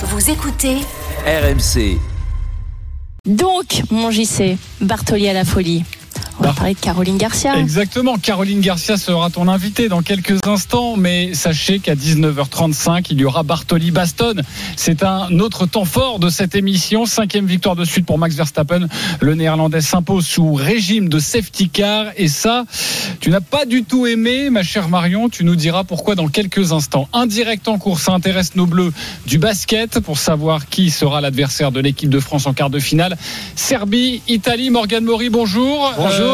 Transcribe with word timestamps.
Vous 0.00 0.30
écoutez 0.30 0.76
RMC. 1.26 1.98
Donc, 3.26 3.82
mon 3.90 4.12
JC, 4.12 4.56
Bartoli 4.80 5.28
à 5.28 5.32
la 5.32 5.44
folie. 5.44 5.82
On 6.40 6.44
va 6.44 6.52
parler 6.52 6.74
de 6.74 6.78
Caroline 6.78 7.18
Garcia. 7.18 7.58
Exactement, 7.58 8.16
Caroline 8.16 8.60
Garcia 8.60 8.96
sera 8.96 9.28
ton 9.28 9.48
invitée 9.48 9.88
dans 9.88 10.02
quelques 10.02 10.38
instants, 10.46 10.96
mais 10.96 11.34
sachez 11.34 11.80
qu'à 11.80 11.96
19h35, 11.96 13.06
il 13.10 13.20
y 13.20 13.24
aura 13.24 13.42
Bartoli 13.42 13.90
Baston. 13.90 14.34
C'est 14.76 15.02
un 15.02 15.40
autre 15.40 15.66
temps 15.66 15.84
fort 15.84 16.20
de 16.20 16.28
cette 16.28 16.54
émission. 16.54 17.06
Cinquième 17.06 17.46
victoire 17.46 17.74
de 17.74 17.84
suite 17.84 18.06
pour 18.06 18.18
Max 18.18 18.36
Verstappen. 18.36 18.86
Le 19.20 19.34
néerlandais 19.34 19.80
s'impose 19.80 20.26
sous 20.26 20.54
régime 20.54 21.08
de 21.08 21.18
safety 21.18 21.70
car. 21.70 22.06
Et 22.16 22.28
ça, 22.28 22.64
tu 23.18 23.30
n'as 23.30 23.40
pas 23.40 23.64
du 23.64 23.82
tout 23.82 24.06
aimé, 24.06 24.48
ma 24.48 24.62
chère 24.62 24.88
Marion. 24.88 25.28
Tu 25.28 25.42
nous 25.42 25.56
diras 25.56 25.82
pourquoi 25.82 26.14
dans 26.14 26.28
quelques 26.28 26.70
instants. 26.72 27.08
Un 27.12 27.26
direct 27.26 27.66
en 27.66 27.78
course, 27.78 28.04
ça 28.04 28.12
intéresse 28.12 28.54
nos 28.54 28.66
bleus 28.66 28.92
du 29.26 29.38
basket 29.38 29.98
pour 29.98 30.18
savoir 30.18 30.68
qui 30.68 30.90
sera 30.90 31.20
l'adversaire 31.20 31.72
de 31.72 31.80
l'équipe 31.80 32.10
de 32.10 32.20
France 32.20 32.46
en 32.46 32.52
quart 32.52 32.70
de 32.70 32.78
finale. 32.78 33.16
Serbie, 33.56 34.22
Italie, 34.28 34.70
Morgan 34.70 35.04
Mori, 35.04 35.30
bonjour. 35.30 35.92
Bonjour. 35.96 36.20
Euh, 36.20 36.27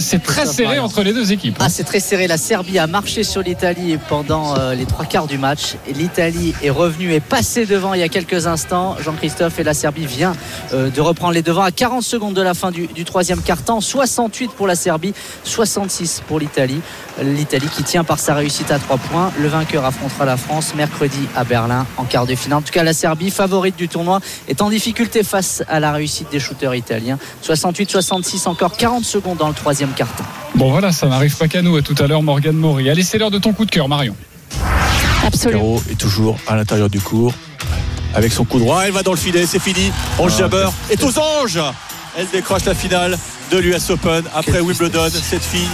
c'est 0.00 0.22
très 0.22 0.46
serré 0.46 0.78
entre 0.78 1.02
les 1.02 1.12
deux 1.12 1.32
équipes. 1.32 1.56
Ah, 1.60 1.68
c'est 1.68 1.84
très 1.84 2.00
serré. 2.00 2.26
La 2.26 2.36
Serbie 2.36 2.78
a 2.78 2.86
marché 2.86 3.24
sur 3.24 3.42
l'Italie 3.42 3.98
pendant 4.08 4.56
euh, 4.56 4.74
les 4.74 4.86
trois 4.86 5.04
quarts 5.04 5.26
du 5.26 5.38
match. 5.38 5.76
L'Italie 5.94 6.54
est 6.62 6.70
revenue 6.70 7.12
et 7.12 7.20
passée 7.20 7.66
devant 7.66 7.94
il 7.94 8.00
y 8.00 8.02
a 8.02 8.08
quelques 8.08 8.46
instants. 8.46 8.96
Jean-Christophe 9.00 9.58
et 9.58 9.64
la 9.64 9.74
Serbie 9.74 10.06
vient 10.06 10.34
euh, 10.72 10.90
de 10.90 11.00
reprendre 11.00 11.32
les 11.32 11.42
devants 11.42 11.62
à 11.62 11.70
40 11.70 12.02
secondes 12.02 12.34
de 12.34 12.42
la 12.42 12.54
fin 12.54 12.70
du, 12.70 12.86
du 12.86 13.04
troisième 13.04 13.42
quart-temps. 13.42 13.80
68 13.80 14.52
pour 14.52 14.66
la 14.66 14.76
Serbie, 14.76 15.14
66 15.44 16.22
pour 16.26 16.38
l'Italie. 16.38 16.80
L'Italie 17.22 17.68
qui 17.74 17.82
tient 17.82 18.04
par 18.04 18.18
sa 18.18 18.34
réussite 18.34 18.70
à 18.70 18.78
trois 18.78 18.96
points. 18.96 19.32
Le 19.40 19.48
vainqueur 19.48 19.84
affrontera 19.84 20.24
la 20.24 20.36
France 20.36 20.74
mercredi 20.76 21.18
à 21.34 21.44
Berlin 21.44 21.86
en 21.96 22.04
quart 22.04 22.26
de 22.26 22.34
finale. 22.34 22.58
En 22.58 22.62
tout 22.62 22.72
cas, 22.72 22.84
la 22.84 22.92
Serbie, 22.92 23.30
favorite 23.30 23.76
du 23.76 23.88
tournoi, 23.88 24.20
est 24.48 24.62
en 24.62 24.70
difficulté 24.70 25.22
face 25.24 25.62
à 25.68 25.80
la 25.80 25.92
réussite 25.92 26.30
des 26.30 26.38
shooters 26.38 26.74
italiens. 26.74 27.18
68-66, 27.44 28.46
encore 28.48 28.76
40 28.76 29.04
secondes 29.04 29.38
dans 29.38 29.48
le 29.48 29.54
troisième 29.54 29.90
quart-temps. 29.90 30.24
Bon 30.54 30.70
voilà, 30.70 30.92
ça 30.92 31.08
n'arrive 31.08 31.36
pas 31.36 31.48
qu'à 31.48 31.62
nous. 31.62 31.76
À 31.76 31.82
tout 31.82 31.96
à 31.98 32.06
l'heure, 32.06 32.22
Morgan 32.22 32.54
Mori. 32.56 32.88
Allez, 32.88 33.02
c'est 33.02 33.18
l'heure 33.18 33.30
de 33.30 33.38
ton 33.38 33.52
coup 33.52 33.64
de 33.64 33.70
cœur, 33.70 33.88
Marion. 33.88 34.14
Absolument. 35.26 35.60
Caro 35.60 35.82
est 35.90 35.98
toujours 35.98 36.38
à 36.46 36.56
l'intérieur 36.56 36.88
du 36.88 37.00
cours 37.00 37.34
avec 38.14 38.32
son 38.32 38.44
coup 38.44 38.58
droit. 38.58 38.82
Elle 38.86 38.92
va 38.92 39.02
dans 39.02 39.10
le 39.12 39.16
filet, 39.18 39.46
c'est 39.46 39.58
fini. 39.58 39.92
Ange 40.18 40.32
Ah, 40.34 40.38
Jabber 40.38 40.68
est 40.90 41.02
aux 41.02 41.18
anges. 41.18 41.60
Elle 42.16 42.26
décroche 42.32 42.64
la 42.64 42.74
finale 42.74 43.18
de 43.50 43.58
l'US 43.58 43.90
Open 43.90 44.24
après 44.34 44.60
Wimbledon. 44.60 45.08
Cette 45.10 45.42
fille 45.42 45.68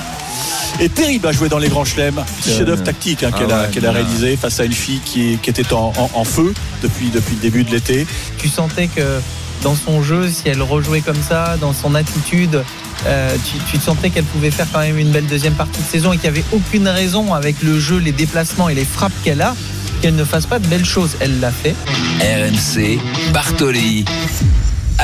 est 0.80 0.92
terrible 0.94 1.26
à 1.26 1.32
jouer 1.32 1.48
dans 1.48 1.58
les 1.58 1.68
grands 1.68 1.84
chelems. 1.84 2.22
Petit 2.40 2.50
Euh, 2.50 2.58
chef-d'œuvre 2.58 2.82
tactique 2.82 3.22
hein, 3.22 3.30
ah 3.32 3.38
qu'elle 3.38 3.52
a, 3.52 3.62
ouais, 3.62 3.68
qu'elle 3.70 3.86
a 3.86 3.92
mais 3.92 3.98
là- 4.00 4.04
réalisé 4.04 4.36
face 4.36 4.60
à 4.60 4.64
une 4.64 4.72
fille 4.72 5.00
qui, 5.04 5.34
est- 5.34 5.36
qui 5.40 5.50
était 5.50 5.72
en, 5.72 5.92
en- 5.96 6.10
en 6.14 6.24
feu 6.24 6.52
depuis, 6.82 7.10
depuis 7.10 7.34
le 7.36 7.40
début 7.40 7.64
de 7.64 7.70
l'été. 7.70 8.06
tu 8.38 8.48
sentais 8.48 8.88
que 8.88 9.20
dans 9.62 9.74
son 9.76 10.02
jeu, 10.02 10.28
si 10.28 10.48
elle 10.48 10.62
rejouait 10.62 11.00
comme 11.00 11.22
ça, 11.26 11.56
dans 11.60 11.72
son 11.72 11.94
attitude, 11.94 12.62
euh, 13.06 13.36
tu, 13.70 13.76
tu 13.78 13.82
sentais 13.82 14.10
qu'elle 14.10 14.24
pouvait 14.24 14.50
faire 14.50 14.66
quand 14.72 14.80
même 14.80 14.98
une 14.98 15.10
belle 15.10 15.26
deuxième 15.26 15.54
partie 15.54 15.80
de 15.80 15.86
saison 15.86 16.12
et 16.12 16.18
qu'il 16.18 16.30
n'y 16.30 16.38
avait 16.38 16.46
aucune 16.52 16.86
raison 16.88 17.32
avec 17.34 17.62
le 17.62 17.78
jeu, 17.80 17.98
les 17.98 18.12
déplacements 18.12 18.68
et 18.68 18.74
les 18.74 18.84
frappes 18.84 19.12
qu'elle 19.22 19.40
a 19.42 19.54
qu'elle 20.02 20.16
ne 20.16 20.24
fasse 20.24 20.44
pas 20.44 20.58
de 20.58 20.66
belles 20.66 20.84
choses. 20.84 21.16
Elle 21.20 21.40
l'a 21.40 21.50
fait. 21.50 21.74
RMC, 22.20 22.98
Bartoli. 23.32 24.04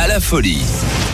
À 0.02 0.06
la 0.06 0.18
folie. 0.18 0.62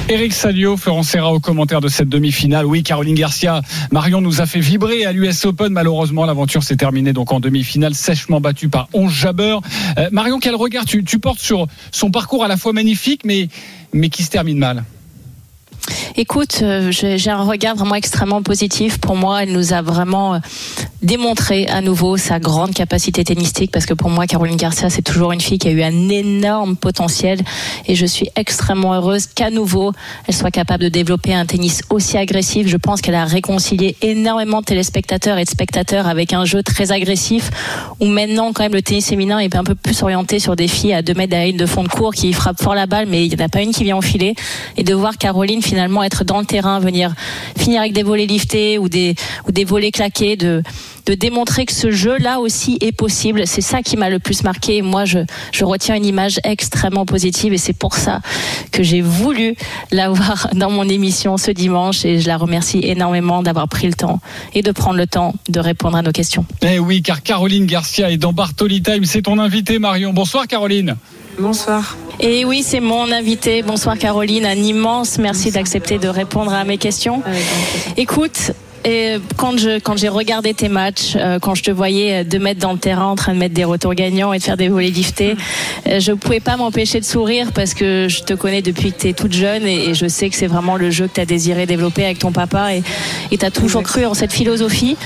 Eric 0.09 0.33
Salio, 0.33 0.77
Florent 0.77 1.03
Serra 1.03 1.33
au 1.33 1.41
commentaire 1.41 1.81
de 1.81 1.89
cette 1.89 2.09
demi-finale. 2.09 2.65
Oui, 2.65 2.85
Caroline 2.85 3.17
Garcia, 3.17 3.61
Marion 3.91 4.21
nous 4.21 4.41
a 4.41 4.47
fait 4.47 4.61
vibrer 4.61 5.05
à 5.05 5.11
l'US 5.11 5.45
Open. 5.45 5.73
Malheureusement, 5.73 6.25
l'aventure 6.25 6.63
s'est 6.63 6.77
terminée 6.77 7.13
donc 7.13 7.33
en 7.33 7.41
demi-finale, 7.41 7.97
sèchement 7.97 8.41
battue 8.41 8.69
par 8.69 8.89
11 8.93 9.13
Jabber. 9.13 9.57
Euh, 9.99 10.09
Marion, 10.13 10.39
quel 10.39 10.55
regard 10.55 10.85
tu, 10.85 11.03
tu 11.03 11.19
portes 11.19 11.41
sur 11.41 11.67
son 11.91 12.13
parcours 12.13 12.45
à 12.45 12.49
la 12.49 12.57
fois 12.57 12.73
magnifique, 12.73 13.23
mais 13.25 13.49
qui 14.09 14.23
se 14.23 14.31
termine 14.31 14.59
mal? 14.59 14.85
Écoute, 16.17 16.61
euh, 16.63 16.91
j'ai 16.91 17.31
un 17.31 17.43
regard 17.43 17.77
vraiment 17.77 17.95
extrêmement 17.95 18.43
positif. 18.43 18.99
Pour 18.99 19.17
moi, 19.17 19.43
elle 19.43 19.53
nous 19.53 19.73
a 19.73 19.83
vraiment 19.83 20.35
euh, 20.35 20.39
démontré 21.03 21.67
à 21.69 21.81
nouveau 21.81 22.17
sa 22.17 22.39
grande 22.39 22.73
capacité 22.75 23.23
tennistique 23.23 23.71
parce 23.71 23.87
que 23.87 23.95
pour 23.95 24.11
moi, 24.11 24.27
Caroline 24.27 24.57
Garcia, 24.57 24.91
c'est 24.91 25.03
toujours 25.03 25.33
une 25.33 25.41
fille 25.41 25.59
qui 25.59 25.69
a 25.69 25.71
eu 25.71 25.83
un 25.83 26.09
énorme 26.09 26.77
potentiel 26.77 27.41
et 27.87 27.95
je 27.95 28.07
suis 28.07 28.29
extrêmement 28.35 28.95
heureuse 28.95 29.27
qu'à 29.27 29.51
nouveau, 29.51 29.93
elle 30.27 30.35
soit 30.35 30.51
capable 30.51 30.85
de 30.85 30.89
développer 30.89 31.35
un 31.35 31.47
tennis 31.47 31.83
aussi 31.91 32.17
agressif. 32.17 32.67
Je 32.67 32.77
pense 32.77 33.01
qu'elle 33.01 33.15
a 33.15 33.25
réconcilié 33.25 33.97
énormément 34.03 34.61
de 34.61 34.67
téléspectateurs 34.67 35.39
et 35.39 35.45
de 35.45 35.51
spectateurs 35.51 36.07
avec 36.07 36.33
un 36.33 36.45
jeu 36.45 36.63
très 36.63 36.93
agressif 36.93 37.51
où 38.01 38.07
maintenant, 38.07 38.53
quand 38.53 38.63
même, 38.63 38.75
le 38.75 38.83
tennis 38.83 39.09
féminin 39.09 39.39
est 39.39 39.55
un 39.55 39.65
peu 39.65 39.75
plus 39.75 40.03
orienté 40.03 40.39
sur 40.39 40.57
des 40.57 40.69
filles 40.69 40.95
à 40.95 41.03
2 41.03 41.15
mètres 41.15 41.57
de 41.57 41.67
fond 41.67 41.83
de 41.83 41.89
cours 41.89 42.15
qui 42.15 42.33
frappent 42.33 42.63
fort 42.63 42.75
la 42.75 42.87
balle, 42.87 43.07
mais 43.09 43.27
il 43.27 43.37
n'y 43.37 43.43
en 43.43 43.45
a 43.45 43.49
pas 43.49 43.63
une 43.63 43.73
qui 43.73 43.85
vient 43.85 43.97
enfiler. 43.97 44.35
Et 44.77 44.85
de 44.85 44.95
voir 44.95 45.19
Caroline 45.19 45.63
finalement 45.63 45.76
être 46.03 46.25
dans 46.25 46.39
le 46.39 46.45
terrain, 46.45 46.79
venir 46.81 47.15
finir 47.57 47.81
avec 47.81 47.93
des 47.93 48.03
volets 48.03 48.27
liftés 48.27 48.79
ou 48.79 48.89
des, 48.89 49.15
ou 49.47 49.53
des 49.53 49.65
volets 49.65 49.91
claqués, 49.91 50.37
de, 50.37 50.63
de 51.07 51.15
démontrer 51.15 51.67
que 51.67 51.73
ce 51.73 51.91
jeu-là 51.91 52.41
aussi 52.41 52.79
est 52.81 52.93
possible. 52.93 53.47
C'est 53.47 53.61
ça 53.61 53.83
qui 53.83 53.97
m'a 53.97 54.11
le 54.11 54.19
plus 54.19 54.43
marqué. 54.43 54.83
Moi, 54.83 55.05
je, 55.05 55.21
je 55.53 55.65
retiens 55.65 55.95
une 55.95 56.05
image 56.05 56.41
extrêmement 56.45 57.07
positive 57.07 57.53
et 57.53 57.59
c'est 57.59 57.77
pour 57.77 57.95
ça 57.95 58.21
que 58.73 58.83
j'ai 58.83 59.01
voulu 59.01 59.55
l'avoir 59.91 60.49
dans 60.55 60.71
mon 60.71 60.89
émission 60.89 61.37
ce 61.37 61.51
dimanche 61.51 62.05
et 62.05 62.21
je 62.21 62.27
la 62.27 62.37
remercie 62.37 62.81
énormément 62.83 63.43
d'avoir 63.43 63.69
pris 63.69 63.87
le 63.87 63.95
temps 63.95 64.21
et 64.55 64.63
de 64.63 64.73
prendre 64.73 64.97
le 64.97 65.07
temps 65.07 65.35
de 65.49 65.61
répondre 65.61 65.97
à 65.97 66.03
nos 66.03 66.13
questions. 66.13 66.45
Eh 66.63 66.79
oui, 66.79 67.03
car 67.03 67.23
Caroline 67.23 67.67
Garcia 67.67 68.11
est 68.11 68.17
dans 68.17 68.33
Bartoli 68.33 68.83
Time. 68.83 69.05
C'est 69.05 69.23
ton 69.23 69.39
invité, 69.39 69.79
Marion. 69.79 70.13
Bonsoir, 70.13 70.47
Caroline. 70.47 70.97
Bonsoir. 71.39 71.97
Et 72.19 72.45
oui, 72.45 72.63
c'est 72.63 72.81
mon 72.81 73.13
invité. 73.13 73.63
Bonsoir 73.63 73.99
Caroline, 73.99 74.47
un 74.47 74.55
immense 74.55 75.19
merci 75.19 75.51
d'accepter 75.51 75.99
de 75.99 76.09
répondre 76.09 76.53
à 76.53 76.65
mes 76.65 76.79
questions. 76.79 77.23
Écoute, 77.97 78.53
et 78.85 79.17
quand 79.37 79.59
je 79.59 79.79
quand 79.81 79.99
j'ai 79.99 80.09
regardé 80.09 80.55
tes 80.55 80.69
matchs, 80.69 81.15
euh, 81.17 81.39
quand 81.39 81.55
je 81.55 81.63
te 81.63 81.71
voyais 81.71 82.21
euh, 82.21 82.25
deux 82.25 82.39
mètres 82.39 82.61
dans 82.61 82.73
le 82.73 82.79
terrain 82.79 83.07
en 83.07 83.17
train 83.17 83.35
de 83.35 83.39
mettre 83.39 83.55
des 83.55 83.65
retours 83.65 83.95
gagnants 83.95 84.33
et 84.33 84.39
de 84.39 84.43
faire 84.43 84.57
des 84.57 84.69
volets 84.69 84.91
liftés, 84.91 85.37
euh, 85.89 86.01
je 86.01 86.13
pouvais 86.13 86.41
pas 86.41 86.57
m'empêcher 86.57 87.01
de 87.01 87.05
sourire 87.05 87.53
parce 87.53 87.75
que 87.75 88.07
je 88.09 88.23
te 88.23 88.33
connais 88.33 88.63
depuis 88.63 88.93
que 88.93 89.01
tu 89.01 89.09
es 89.09 89.13
toute 89.13 89.33
jeune 89.33 89.67
et, 89.67 89.91
et 89.91 89.95
je 89.95 90.07
sais 90.07 90.31
que 90.31 90.37
c'est 90.37 90.47
vraiment 90.47 90.77
le 90.77 90.91
jeu 90.91 91.09
que 91.09 91.15
tu 91.15 91.21
as 91.21 91.27
désiré 91.27 91.67
développer 91.67 92.05
avec 92.05 92.21
ton 92.21 92.33
papa 92.33 92.75
et 92.75 92.83
tu 93.37 93.45
as 93.45 93.51
toujours 93.51 93.83
cru 93.83 94.07
en 94.07 94.15
cette 94.15 94.33
philosophie. 94.33 94.97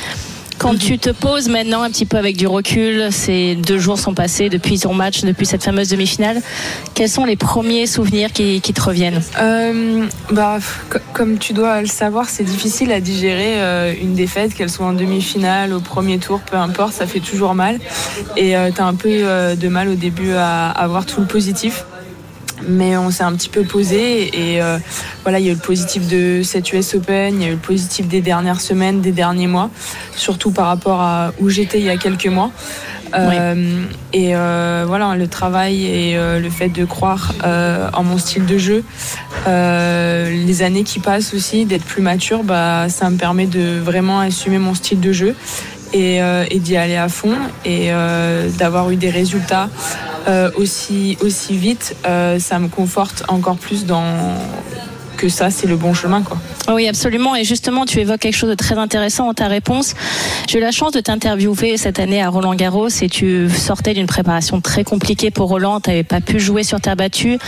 Quand 0.60 0.78
tu 0.78 0.98
te 0.98 1.08
poses 1.08 1.48
maintenant 1.48 1.80
un 1.82 1.88
petit 1.88 2.04
peu 2.04 2.18
avec 2.18 2.36
du 2.36 2.46
recul, 2.46 3.10
ces 3.10 3.54
deux 3.54 3.78
jours 3.78 3.98
sont 3.98 4.12
passés 4.12 4.50
depuis 4.50 4.78
ton 4.78 4.92
match, 4.92 5.22
depuis 5.22 5.46
cette 5.46 5.64
fameuse 5.64 5.88
demi-finale. 5.88 6.42
Quels 6.92 7.08
sont 7.08 7.24
les 7.24 7.36
premiers 7.36 7.86
souvenirs 7.86 8.30
qui, 8.30 8.60
te 8.60 8.80
reviennent 8.82 9.22
Euh, 9.40 10.06
bah, 10.30 10.58
co- 10.90 10.98
comme 11.14 11.38
tu 11.38 11.54
dois 11.54 11.80
le 11.80 11.86
savoir, 11.86 12.28
c'est 12.28 12.44
difficile 12.44 12.92
à 12.92 13.00
digérer 13.00 13.54
euh, 13.62 13.94
une 14.02 14.14
défaite, 14.14 14.52
qu'elle 14.52 14.68
soit 14.68 14.84
en 14.84 14.92
demi-finale, 14.92 15.72
au 15.72 15.80
premier 15.80 16.18
tour, 16.18 16.40
peu 16.40 16.58
importe, 16.58 16.92
ça 16.92 17.06
fait 17.06 17.20
toujours 17.20 17.54
mal. 17.54 17.78
Et 18.36 18.54
euh, 18.54 18.68
t'as 18.74 18.84
un 18.84 18.94
peu 18.94 19.08
de 19.08 19.68
mal 19.68 19.88
au 19.88 19.94
début 19.94 20.32
à, 20.34 20.68
à 20.70 20.86
voir 20.88 21.06
tout 21.06 21.22
le 21.22 21.26
positif. 21.26 21.86
Mais 22.68 22.96
on 22.96 23.10
s'est 23.10 23.22
un 23.22 23.32
petit 23.32 23.48
peu 23.48 23.64
posé 23.64 24.28
et 24.28 24.62
euh, 24.62 24.78
voilà, 25.22 25.38
il 25.38 25.46
y 25.46 25.48
a 25.48 25.52
eu 25.52 25.54
le 25.54 25.60
positif 25.60 26.08
de 26.08 26.42
cette 26.42 26.72
US 26.72 26.94
Open, 26.94 27.36
il 27.36 27.42
y 27.42 27.44
a 27.46 27.48
eu 27.48 27.52
le 27.52 27.56
positif 27.56 28.06
des 28.08 28.20
dernières 28.20 28.60
semaines, 28.60 29.00
des 29.00 29.12
derniers 29.12 29.46
mois, 29.46 29.70
surtout 30.14 30.50
par 30.50 30.66
rapport 30.66 31.00
à 31.00 31.32
où 31.40 31.48
j'étais 31.48 31.78
il 31.78 31.84
y 31.84 31.90
a 31.90 31.96
quelques 31.96 32.26
mois. 32.26 32.50
Euh, 33.14 33.84
Et 34.12 34.34
euh, 34.34 34.84
voilà, 34.86 35.14
le 35.16 35.26
travail 35.28 35.84
et 35.84 36.16
euh, 36.16 36.40
le 36.40 36.50
fait 36.50 36.68
de 36.68 36.84
croire 36.84 37.32
en 37.92 38.02
mon 38.02 38.18
style 38.18 38.46
de 38.46 38.58
jeu, 38.58 38.84
les 39.46 40.62
années 40.62 40.84
qui 40.84 41.00
passent 41.00 41.34
aussi, 41.34 41.64
d'être 41.64 41.84
plus 41.84 42.02
mature, 42.02 42.42
bah, 42.44 42.88
ça 42.88 43.10
me 43.10 43.16
permet 43.16 43.46
de 43.46 43.78
vraiment 43.78 44.20
assumer 44.20 44.58
mon 44.58 44.74
style 44.74 45.00
de 45.00 45.12
jeu 45.12 45.34
et, 45.92 46.18
et 46.18 46.58
d'y 46.58 46.76
aller 46.76 46.96
à 46.96 47.08
fond 47.08 47.34
et 47.64 47.90
d'avoir 48.58 48.90
eu 48.90 48.96
des 48.96 49.10
résultats 49.10 49.68
aussi, 50.56 51.16
aussi 51.20 51.56
vite, 51.56 51.96
euh, 52.06 52.38
ça 52.38 52.58
me 52.58 52.68
conforte 52.68 53.24
encore 53.28 53.56
plus 53.56 53.86
dans 53.86 54.36
que 55.20 55.28
ça, 55.28 55.50
c'est 55.50 55.66
le 55.66 55.76
bon 55.76 55.92
chemin. 55.92 56.22
Quoi. 56.22 56.38
Oui, 56.72 56.88
absolument. 56.88 57.36
Et 57.36 57.44
justement, 57.44 57.84
tu 57.84 57.98
évoques 57.98 58.20
quelque 58.20 58.36
chose 58.36 58.48
de 58.48 58.54
très 58.54 58.78
intéressant 58.78 59.26
dans 59.26 59.34
ta 59.34 59.48
réponse. 59.48 59.94
J'ai 60.48 60.58
eu 60.58 60.60
la 60.62 60.70
chance 60.70 60.92
de 60.92 61.00
t'interviewer 61.00 61.76
cette 61.76 61.98
année 61.98 62.22
à 62.22 62.30
Roland 62.30 62.54
Garros 62.54 62.88
et 62.88 63.08
tu 63.10 63.50
sortais 63.50 63.92
d'une 63.92 64.06
préparation 64.06 64.62
très 64.62 64.82
compliquée 64.82 65.30
pour 65.30 65.50
Roland. 65.50 65.80
Tu 65.80 65.90
n'avais 65.90 66.04
pas 66.04 66.22
pu 66.22 66.40
jouer 66.40 66.62
sur 66.62 66.80
terre 66.80 66.96
battue 66.96 67.38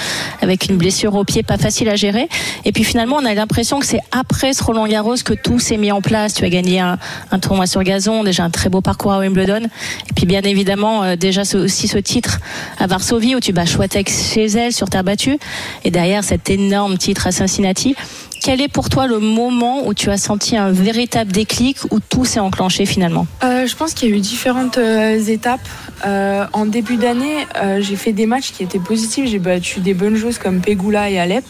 avec 0.43 0.69
une 0.69 0.77
blessure 0.77 1.15
au 1.15 1.25
pied 1.25 1.43
pas 1.43 1.57
facile 1.57 1.89
à 1.89 1.97
gérer. 1.97 2.29
Et 2.67 2.73
puis 2.73 2.85
finalement, 2.85 3.17
on 3.17 3.25
a 3.25 3.33
l'impression 3.33 3.81
que 3.81 3.87
c'est 3.87 4.01
après 4.11 4.53
ce 4.53 4.63
Roland 4.63 4.87
Garros 4.87 5.17
que 5.25 5.33
tout 5.33 5.59
s'est 5.59 5.79
mis 5.79 5.93
en 5.93 6.03
place. 6.03 6.35
Tu 6.35 6.45
as 6.45 6.51
gagné 6.51 6.81
un, 6.81 6.99
tournoi 7.41 7.67
sur 7.67 7.83
gazon, 7.83 8.23
déjà 8.23 8.45
un 8.45 8.51
très 8.51 8.69
beau 8.69 8.83
parcours 8.83 9.13
à 9.13 9.21
Wimbledon. 9.21 9.63
Et 10.11 10.13
puis 10.15 10.27
bien 10.27 10.43
évidemment, 10.43 11.05
euh, 11.05 11.17
déjà 11.17 11.43
aussi 11.55 11.89
ce 11.89 11.99
titre 11.99 12.41
à 12.79 12.87
Varsovie 12.87 13.35
où 13.35 13.41
tu 13.41 13.55
bats 13.55 13.65
Chouatek 13.65 14.11
chez 14.11 14.45
elle 14.45 14.75
sur 14.75 14.91
terre 14.91 15.05
battue. 15.05 15.39
Et 15.85 15.91
derrière 15.91 16.23
cet 16.23 16.51
énorme 16.51 16.99
titre 16.99 17.27
à 17.27 17.33
Cincinnati. 17.33 17.62
Cincinnati 17.63 18.32
quel 18.43 18.61
est 18.61 18.69
pour 18.69 18.89
toi 18.89 19.07
le 19.07 19.21
moment 19.21 19.87
où 19.87 19.95
tu 19.95 20.11
as 20.11 20.17
senti 20.17 20.57
un 20.57 20.73
véritable 20.73 21.31
déclic, 21.31 21.79
où 21.91 22.01
tout 22.01 22.25
s'est 22.25 22.41
enclenché 22.41 22.87
finalement? 22.87 23.27
Euh, 23.45 23.67
Je 23.67 23.77
pense 23.77 23.95
qu'il 23.95 24.11
y 24.11 24.13
a 24.13 24.17
eu 24.17 24.21
différentes 24.21 24.79
euh, 24.79 25.17
étapes. 25.19 25.61
Euh, 26.05 26.45
en 26.53 26.67
début 26.67 26.97
d'année, 26.97 27.47
j'ai 27.79 27.95
fait 27.95 28.13
des 28.13 28.27
matchs 28.27 28.51
qui 28.53 28.65
étaient 28.65 28.81
positifs. 28.81 29.29
J'ai 29.29 29.39
battu 29.39 29.79
des 29.79 29.95
bonnes 29.95 30.17
choses 30.17 30.39
comme 30.39 30.61
Pegula 30.61 31.09
et 31.11 31.21
Alep. 31.21 31.45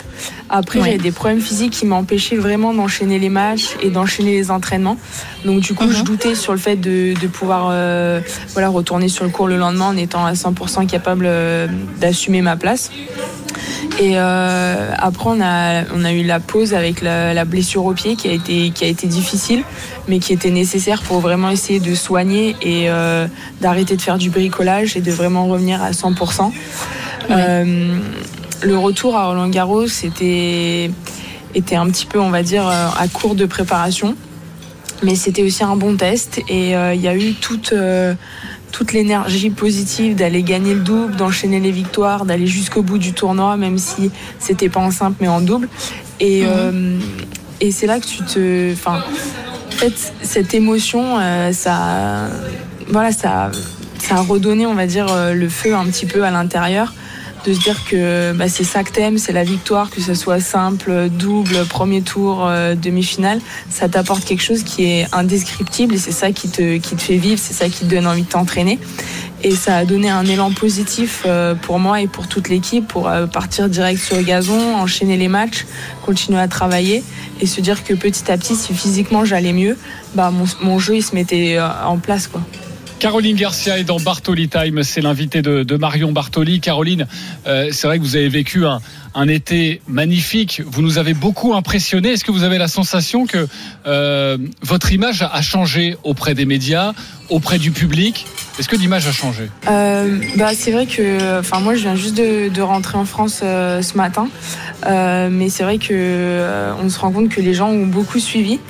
Après, 0.50 0.80
j'avais 0.80 0.98
des 0.98 1.12
problèmes 1.12 1.40
physiques 1.40 1.72
qui 1.72 1.86
m'empêchaient 1.86 2.36
vraiment 2.36 2.74
d'enchaîner 2.74 3.18
les 3.18 3.30
matchs 3.30 3.68
et 3.82 3.88
d'enchaîner 3.88 4.32
les 4.32 4.50
entraînements. 4.50 4.98
Donc 5.46 5.60
du 5.60 5.72
coup, 5.72 5.90
je 5.90 5.98
mhm. 5.98 6.04
doutais 6.04 6.34
sur 6.34 6.52
le 6.52 6.58
fait 6.58 6.76
de, 6.76 7.14
pouvoir 7.28 7.68
voilà, 8.52 8.68
retourner 8.68 9.08
sur 9.08 9.24
le 9.24 9.30
cours 9.30 9.48
le 9.48 9.56
lendemain 9.56 9.86
en 9.86 9.96
étant 9.96 10.26
à 10.26 10.34
100% 10.34 10.86
capable 10.86 11.30
d'assumer 11.98 12.42
ma 12.42 12.56
place. 12.56 12.90
Et 13.98 14.18
après, 14.18 15.30
on 15.30 15.40
a, 15.40 15.84
on 15.94 16.04
a 16.04 16.12
eu 16.12 16.24
la 16.24 16.40
pause 16.40 16.74
avec 16.74 16.81
la, 17.02 17.44
blessure 17.44 17.84
au 17.84 17.92
pied 17.92 18.16
qui 18.16 18.28
a, 18.28 18.32
été, 18.32 18.70
qui 18.70 18.84
a 18.84 18.88
été 18.88 19.06
difficile, 19.06 19.62
mais 20.08 20.18
qui 20.18 20.32
était 20.32 20.50
nécessaire 20.50 21.02
pour 21.02 21.20
vraiment 21.20 21.50
essayer 21.50 21.80
de 21.80 21.94
soigner 21.94 22.56
et 22.62 22.90
euh, 22.90 23.26
d'arrêter 23.60 23.96
de 23.96 24.02
faire 24.02 24.18
du 24.18 24.30
bricolage 24.30 24.96
et 24.96 25.00
de 25.00 25.12
vraiment 25.12 25.46
revenir 25.46 25.82
à 25.82 25.90
100%. 25.90 26.52
Euh, 27.30 27.98
le 28.62 28.78
retour 28.78 29.16
à 29.16 29.26
Roland 29.26 29.48
Garros 29.48 29.86
était, 29.86 30.90
était 31.54 31.76
un 31.76 31.88
petit 31.88 32.06
peu, 32.06 32.20
on 32.20 32.30
va 32.30 32.42
dire, 32.42 32.66
euh, 32.66 32.88
à 32.98 33.08
court 33.08 33.34
de 33.34 33.46
préparation. 33.46 34.16
Mais 35.02 35.16
c'était 35.16 35.42
aussi 35.42 35.64
un 35.64 35.74
bon 35.74 35.96
test 35.96 36.40
et 36.48 36.70
il 36.70 37.00
y 37.00 37.08
a 37.08 37.16
eu 37.16 37.34
toute 37.34 37.74
toute 38.72 38.92
l'énergie 38.92 39.50
positive 39.50 40.16
d'aller 40.16 40.42
gagner 40.42 40.74
le 40.74 40.80
double, 40.80 41.14
d'enchaîner 41.14 41.60
les 41.60 41.70
victoires, 41.70 42.24
d'aller 42.24 42.46
jusqu'au 42.46 42.82
bout 42.82 42.98
du 42.98 43.12
tournoi, 43.12 43.56
même 43.56 43.78
si 43.78 44.10
c'était 44.38 44.70
pas 44.70 44.80
en 44.80 44.90
simple 44.90 45.18
mais 45.20 45.28
en 45.28 45.40
double. 45.40 45.68
Et, 46.22 46.42
mhm. 46.42 46.48
euh, 46.48 46.98
et 47.60 47.72
c'est 47.72 47.86
là 47.86 48.00
que 48.00 48.06
tu 48.06 48.22
te. 48.22 48.72
Enfin, 48.72 49.02
en 49.68 49.76
fait, 49.76 50.12
cette 50.22 50.54
émotion, 50.54 51.18
euh, 51.18 51.52
ça, 51.52 52.28
voilà, 52.88 53.12
ça, 53.12 53.50
ça 53.98 54.16
a 54.16 54.20
redonné, 54.20 54.64
on 54.64 54.74
va 54.74 54.86
dire, 54.86 55.06
euh, 55.10 55.34
le 55.34 55.48
feu 55.48 55.74
un 55.74 55.84
petit 55.86 56.06
peu 56.06 56.24
à 56.24 56.30
l'intérieur 56.30 56.94
de 57.44 57.52
se 57.52 57.58
dire 57.58 57.84
que 57.84 58.32
bah, 58.32 58.48
c'est 58.48 58.64
ça 58.64 58.84
que 58.84 58.92
t'aimes, 58.92 59.18
c'est 59.18 59.32
la 59.32 59.42
victoire, 59.44 59.90
que 59.90 60.00
ce 60.00 60.14
soit 60.14 60.40
simple, 60.40 61.08
double, 61.10 61.64
premier 61.68 62.02
tour, 62.02 62.46
euh, 62.46 62.74
demi-finale, 62.74 63.40
ça 63.68 63.88
t'apporte 63.88 64.24
quelque 64.24 64.42
chose 64.42 64.62
qui 64.62 64.84
est 64.84 65.06
indescriptible 65.12 65.94
et 65.94 65.98
c'est 65.98 66.12
ça 66.12 66.30
qui 66.30 66.48
te, 66.48 66.78
qui 66.78 66.94
te 66.94 67.02
fait 67.02 67.16
vivre, 67.16 67.40
c'est 67.42 67.54
ça 67.54 67.68
qui 67.68 67.84
te 67.84 67.94
donne 67.94 68.06
envie 68.06 68.22
de 68.22 68.28
t'entraîner. 68.28 68.78
Et 69.44 69.56
ça 69.56 69.76
a 69.76 69.84
donné 69.84 70.08
un 70.08 70.24
élan 70.24 70.52
positif 70.52 71.24
euh, 71.26 71.54
pour 71.54 71.78
moi 71.80 72.00
et 72.00 72.06
pour 72.06 72.28
toute 72.28 72.48
l'équipe 72.48 72.86
pour 72.86 73.08
euh, 73.08 73.26
partir 73.26 73.68
direct 73.68 74.00
sur 74.00 74.16
le 74.16 74.22
gazon, 74.22 74.76
enchaîner 74.76 75.16
les 75.16 75.28
matchs, 75.28 75.66
continuer 76.04 76.38
à 76.38 76.48
travailler 76.48 77.02
et 77.40 77.46
se 77.46 77.60
dire 77.60 77.82
que 77.82 77.94
petit 77.94 78.30
à 78.30 78.38
petit, 78.38 78.54
si 78.54 78.72
physiquement 78.72 79.24
j'allais 79.24 79.52
mieux, 79.52 79.76
bah, 80.14 80.30
mon, 80.30 80.44
mon 80.62 80.78
jeu 80.78 80.96
il 80.96 81.02
se 81.02 81.14
mettait 81.14 81.58
en 81.60 81.98
place. 81.98 82.28
quoi. 82.28 82.40
Caroline 83.02 83.34
Garcia 83.34 83.80
est 83.80 83.82
dans 83.82 83.98
Bartoli 83.98 84.48
Time, 84.48 84.84
c'est 84.84 85.00
l'invité 85.00 85.42
de, 85.42 85.76
Marion 85.76 86.12
Bartoli. 86.12 86.60
Caroline, 86.60 87.08
euh, 87.48 87.70
c'est 87.72 87.88
vrai 87.88 87.98
que 87.98 88.04
vous 88.04 88.14
avez 88.14 88.28
vécu 88.28 88.64
un, 88.64 89.26
été 89.26 89.82
magnifique, 89.88 90.62
vous 90.64 90.82
nous 90.82 90.98
avez 90.98 91.12
beaucoup 91.12 91.52
impressionné. 91.52 92.10
Est-ce 92.10 92.22
que 92.22 92.30
vous 92.30 92.44
avez 92.44 92.58
la 92.58 92.68
sensation 92.68 93.26
que 93.26 93.48
euh, 93.88 94.38
votre 94.62 94.92
image 94.92 95.22
a 95.22 95.42
changé 95.42 95.96
auprès 96.04 96.36
des 96.36 96.44
médias, 96.44 96.92
auprès 97.28 97.58
du 97.58 97.72
public? 97.72 98.24
Est-ce 98.60 98.68
que 98.68 98.76
l'image 98.76 99.08
a 99.08 99.12
changé? 99.12 99.50
Euh, 99.66 100.20
bah, 100.36 100.52
C'est 100.54 100.70
vrai 100.70 100.86
que 100.86 101.40
enfin, 101.40 101.58
moi 101.58 101.74
je 101.74 101.80
viens 101.80 101.96
juste 101.96 102.16
de, 102.16 102.62
rentrer 102.62 102.98
en 102.98 103.04
France 103.04 103.38
ce 103.40 103.96
matin, 103.96 104.28
mais 104.86 105.48
c'est 105.48 105.64
vrai 105.64 105.78
qu'on 105.78 106.88
se 106.88 106.98
rend 107.00 107.10
compte 107.10 107.30
que 107.30 107.40
les 107.40 107.54
gens 107.54 107.70
ont 107.70 107.86
beaucoup 107.86 108.20
suivi. 108.20 108.60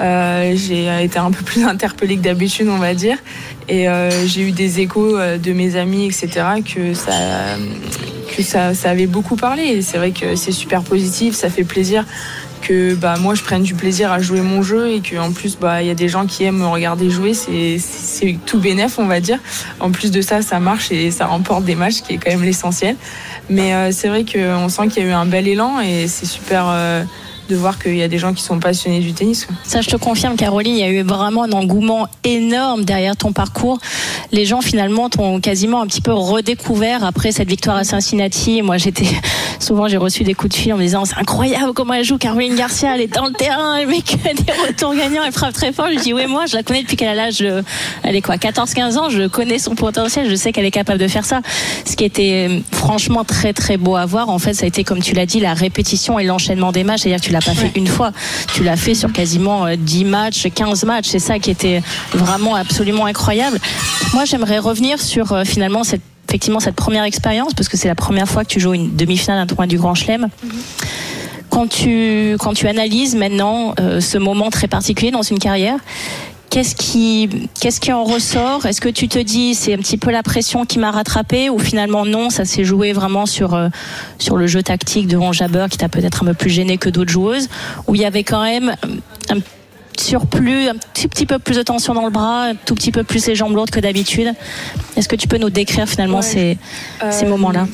Euh, 0.00 0.54
j'ai 0.56 1.04
été 1.04 1.18
un 1.18 1.30
peu 1.30 1.44
plus 1.44 1.64
interpellée 1.66 2.16
que 2.16 2.22
d'habitude, 2.22 2.68
on 2.68 2.78
va 2.78 2.94
dire. 2.94 3.18
Et 3.68 3.88
euh, 3.88 4.26
j'ai 4.26 4.42
eu 4.42 4.52
des 4.52 4.80
échos 4.80 5.16
euh, 5.16 5.38
de 5.38 5.52
mes 5.52 5.76
amis, 5.76 6.06
etc., 6.06 6.28
que 6.64 6.94
ça, 6.94 7.12
que 8.36 8.42
ça, 8.42 8.74
ça 8.74 8.90
avait 8.90 9.06
beaucoup 9.06 9.36
parlé. 9.36 9.62
Et 9.62 9.82
c'est 9.82 9.98
vrai 9.98 10.12
que 10.12 10.36
c'est 10.36 10.52
super 10.52 10.82
positif, 10.82 11.34
ça 11.34 11.50
fait 11.50 11.64
plaisir 11.64 12.04
que 12.62 12.94
bah, 12.94 13.14
moi 13.18 13.34
je 13.34 13.42
prenne 13.42 13.62
du 13.62 13.72
plaisir 13.74 14.12
à 14.12 14.20
jouer 14.20 14.42
mon 14.42 14.62
jeu 14.62 14.90
et 14.90 15.00
qu'en 15.00 15.32
plus 15.32 15.56
bah, 15.58 15.80
il 15.80 15.88
y 15.88 15.90
a 15.90 15.94
des 15.94 16.10
gens 16.10 16.26
qui 16.26 16.44
aiment 16.44 16.58
me 16.58 16.66
regarder 16.66 17.08
jouer, 17.08 17.32
c'est 17.32 18.36
tout 18.44 18.58
bénef 18.60 18.98
on 18.98 19.06
va 19.06 19.20
dire. 19.20 19.38
En 19.80 19.90
plus 19.90 20.10
de 20.10 20.20
ça, 20.20 20.42
ça 20.42 20.60
marche 20.60 20.92
et 20.92 21.10
ça 21.10 21.24
remporte 21.24 21.64
des 21.64 21.74
matchs, 21.74 22.02
qui 22.02 22.14
est 22.14 22.18
quand 22.18 22.30
même 22.30 22.42
l'essentiel. 22.42 22.96
Mais 23.48 23.90
c'est 23.92 24.08
vrai 24.08 24.26
qu'on 24.26 24.68
sent 24.68 24.88
qu'il 24.88 25.02
y 25.02 25.06
a 25.06 25.08
eu 25.08 25.12
un 25.12 25.24
bel 25.24 25.48
élan 25.48 25.80
et 25.80 26.06
c'est 26.06 26.26
super 26.26 26.66
de 27.50 27.56
voir 27.56 27.78
qu'il 27.78 27.96
y 27.96 28.02
a 28.02 28.08
des 28.08 28.18
gens 28.18 28.32
qui 28.32 28.42
sont 28.42 28.58
passionnés 28.58 29.00
du 29.00 29.12
tennis. 29.12 29.48
Ça, 29.64 29.80
je 29.80 29.88
te 29.88 29.96
confirme, 29.96 30.36
Caroline, 30.36 30.74
il 30.74 30.80
y 30.80 30.84
a 30.84 30.90
eu 30.90 31.02
vraiment 31.02 31.42
un 31.42 31.52
engouement 31.52 32.08
énorme 32.24 32.84
derrière 32.84 33.16
ton 33.16 33.32
parcours. 33.32 33.78
Les 34.32 34.46
gens, 34.46 34.60
finalement, 34.60 35.10
t'ont 35.10 35.40
quasiment 35.40 35.82
un 35.82 35.86
petit 35.86 36.00
peu 36.00 36.12
redécouvert 36.12 37.04
après 37.04 37.32
cette 37.32 37.48
victoire 37.48 37.76
à 37.76 37.84
Cincinnati. 37.84 38.62
Moi, 38.62 38.78
j'étais, 38.78 39.06
souvent, 39.58 39.88
j'ai 39.88 39.96
reçu 39.96 40.22
des 40.22 40.34
coups 40.34 40.54
de 40.54 40.60
fil 40.60 40.72
en 40.72 40.76
me 40.76 40.82
disant, 40.82 41.04
c'est 41.04 41.18
incroyable 41.18 41.72
comment 41.74 41.94
elle 41.94 42.04
joue, 42.04 42.18
Caroline 42.18 42.54
Garcia, 42.54 42.94
elle 42.94 43.02
est 43.02 43.14
dans 43.14 43.26
le 43.26 43.32
terrain, 43.32 43.76
elle 43.76 43.88
met 43.88 44.02
que 44.02 44.14
des 44.14 44.52
retours 44.66 44.94
gagnants, 44.94 45.22
elle 45.26 45.32
frappe 45.32 45.54
très 45.54 45.72
fort. 45.72 45.88
Je 45.92 45.98
dis, 45.98 46.14
oui, 46.14 46.26
moi, 46.26 46.46
je 46.46 46.56
la 46.56 46.62
connais 46.62 46.82
depuis 46.82 46.96
qu'elle 46.96 47.08
a 47.08 47.14
l'âge, 47.14 47.44
elle 48.02 48.16
est 48.16 48.22
quoi, 48.22 48.38
14, 48.38 48.72
15 48.72 48.96
ans, 48.96 49.10
je 49.10 49.26
connais 49.26 49.58
son 49.58 49.74
potentiel, 49.74 50.30
je 50.30 50.34
sais 50.36 50.52
qu'elle 50.52 50.64
est 50.64 50.70
capable 50.70 51.00
de 51.00 51.08
faire 51.08 51.24
ça. 51.24 51.40
Ce 51.84 51.96
qui 51.96 52.04
était 52.04 52.48
euh, 52.48 52.60
franchement 52.72 53.24
très, 53.24 53.52
très 53.52 53.76
beau 53.76 53.96
à 53.96 54.06
voir. 54.06 54.28
En 54.28 54.38
fait, 54.38 54.54
ça 54.54 54.64
a 54.64 54.68
été, 54.68 54.84
comme 54.84 55.00
tu 55.00 55.14
l'as 55.14 55.26
dit, 55.26 55.40
la 55.40 55.54
répétition 55.54 56.18
et 56.18 56.24
l'enchaînement 56.24 56.72
des 56.72 56.84
matchs. 56.84 57.00
C'est-à-dire 57.02 57.20
que 57.20 57.26
tu 57.26 57.32
l'as 57.32 57.39
pas 57.40 57.54
fait 57.54 57.72
une 57.76 57.86
fois. 57.86 58.12
Tu 58.54 58.62
l'as 58.62 58.76
fait 58.76 58.94
sur 58.94 59.12
quasiment 59.12 59.66
10 59.76 60.04
euh, 60.04 60.08
matchs, 60.08 60.48
15 60.54 60.84
matchs. 60.84 61.08
C'est 61.08 61.18
ça 61.18 61.38
qui 61.38 61.50
était 61.50 61.82
vraiment 62.12 62.54
absolument 62.54 63.06
incroyable. 63.06 63.58
Moi, 64.14 64.24
j'aimerais 64.24 64.58
revenir 64.58 65.00
sur 65.00 65.32
euh, 65.32 65.44
finalement 65.44 65.84
cette 65.84 66.02
effectivement 66.28 66.60
cette 66.60 66.76
première 66.76 67.02
expérience 67.02 67.54
parce 67.54 67.68
que 67.68 67.76
c'est 67.76 67.88
la 67.88 67.96
première 67.96 68.28
fois 68.28 68.44
que 68.44 68.50
tu 68.50 68.60
joues 68.60 68.72
une 68.72 68.94
demi-finale 68.94 69.40
d'un 69.40 69.46
tournoi 69.46 69.66
du 69.66 69.78
Grand 69.78 69.96
Chelem. 69.96 70.28
Quand 71.48 71.68
tu, 71.68 72.36
quand 72.38 72.54
tu 72.54 72.68
analyses 72.68 73.16
maintenant 73.16 73.74
euh, 73.80 74.00
ce 74.00 74.16
moment 74.16 74.50
très 74.50 74.68
particulier 74.68 75.10
dans 75.10 75.22
une 75.22 75.40
carrière, 75.40 75.78
Qu'est-ce 76.50 76.74
qui, 76.74 77.48
qu'est-ce 77.60 77.80
qui 77.80 77.92
en 77.92 78.02
ressort? 78.02 78.66
Est-ce 78.66 78.80
que 78.80 78.88
tu 78.88 79.06
te 79.06 79.20
dis 79.20 79.54
c'est 79.54 79.72
un 79.72 79.78
petit 79.78 79.96
peu 79.96 80.10
la 80.10 80.24
pression 80.24 80.66
qui 80.66 80.80
m'a 80.80 80.90
rattrapé 80.90 81.48
ou 81.48 81.60
finalement 81.60 82.04
non, 82.04 82.28
ça 82.28 82.44
s'est 82.44 82.64
joué 82.64 82.92
vraiment 82.92 83.24
sur 83.24 83.54
euh, 83.54 83.68
sur 84.18 84.36
le 84.36 84.48
jeu 84.48 84.60
tactique 84.60 85.06
de 85.06 85.16
Ron 85.16 85.32
Jabber 85.32 85.66
qui 85.70 85.78
t'a 85.78 85.88
peut-être 85.88 86.24
un 86.24 86.26
peu 86.26 86.34
plus 86.34 86.50
gêné 86.50 86.76
que 86.76 86.88
d'autres 86.88 87.12
joueuses 87.12 87.48
où 87.86 87.94
il 87.94 88.00
y 88.00 88.04
avait 88.04 88.24
quand 88.24 88.42
même 88.42 88.74
un 89.30 89.38
surplus, 89.96 90.68
un 90.68 90.74
petit, 90.74 91.08
petit 91.08 91.26
peu 91.26 91.38
plus 91.38 91.56
de 91.56 91.62
tension 91.62 91.94
dans 91.94 92.04
le 92.04 92.10
bras, 92.10 92.46
un 92.46 92.54
tout 92.54 92.74
petit 92.74 92.90
peu 92.90 93.04
plus 93.04 93.26
les 93.26 93.36
jambes 93.36 93.54
lourdes 93.54 93.70
que 93.70 93.80
d'habitude? 93.80 94.32
Est-ce 94.96 95.08
que 95.08 95.16
tu 95.16 95.28
peux 95.28 95.38
nous 95.38 95.50
décrire 95.50 95.88
finalement 95.88 96.22
ces, 96.22 96.58
ces 97.10 97.26
euh, 97.26 97.28
moments-là? 97.28 97.66